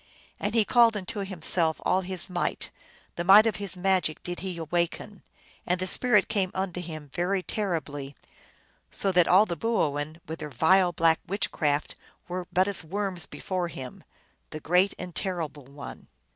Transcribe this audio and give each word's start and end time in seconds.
And 0.39 0.55
he 0.55 0.65
called 0.65 0.97
unto 0.97 1.19
himself 1.19 1.79
all 1.85 2.01
his 2.01 2.27
might, 2.27 2.71
the 3.17 3.23
might 3.23 3.45
of 3.45 3.57
his 3.57 3.77
magic 3.77 4.23
did 4.23 4.39
he 4.39 4.57
awaken, 4.57 5.21
and 5.63 5.79
the 5.79 5.85
spirit 5.85 6.27
came 6.27 6.49
unto 6.55 6.81
him 6.81 7.11
very 7.13 7.43
terribly, 7.43 8.15
so 8.89 9.11
that 9.11 9.27
all 9.27 9.45
the 9.45 9.55
boo 9.55 9.75
oin^ 9.75 10.19
with 10.27 10.39
their 10.39 10.49
vile 10.49 10.91
black 10.91 11.19
witchcraft, 11.27 11.93
were 12.27 12.47
but 12.51 12.67
as 12.67 12.83
worms 12.83 13.27
before 13.27 13.67
him, 13.67 14.03
the 14.49 14.59
Great 14.59 14.95
and 14.97 15.13
Terrible 15.13 15.65
One. 15.65 16.07